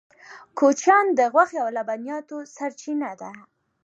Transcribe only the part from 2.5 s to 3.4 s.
سرچینه ده